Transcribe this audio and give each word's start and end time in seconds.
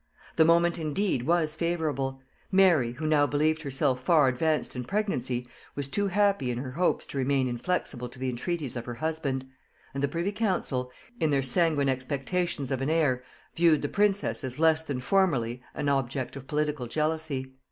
The 0.35 0.45
moment 0.45 0.79
indeed 0.79 1.27
was 1.27 1.53
favorable; 1.53 2.23
Mary, 2.51 2.93
who 2.93 3.05
now 3.05 3.27
believed 3.27 3.61
herself 3.61 4.03
far 4.03 4.27
advanced 4.27 4.75
in 4.75 4.83
pregnancy, 4.83 5.45
was 5.75 5.87
too 5.87 6.07
happy 6.07 6.49
in 6.49 6.57
her 6.57 6.71
hopes 6.71 7.05
to 7.05 7.19
remain 7.19 7.47
inflexible 7.47 8.09
to 8.09 8.17
the 8.17 8.27
entreaties 8.27 8.75
of 8.75 8.85
her 8.87 8.95
husband; 8.95 9.45
and 9.93 10.01
the 10.01 10.07
privy 10.07 10.31
council, 10.31 10.91
in 11.19 11.29
their 11.29 11.43
sanguine 11.43 11.87
expectations 11.87 12.71
of 12.71 12.81
an 12.81 12.89
heir, 12.89 13.23
viewed 13.55 13.83
the 13.83 13.89
princess 13.89 14.43
as 14.43 14.57
less 14.57 14.81
than 14.81 15.01
formerly 15.01 15.61
an 15.75 15.87
object 15.87 16.35
of 16.35 16.47
political 16.47 16.87
jealousy. 16.87 17.53